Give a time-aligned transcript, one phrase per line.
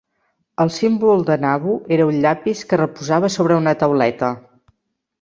[0.63, 4.37] El símbol de Nabu era un llapis que reposava sobre una tauleta.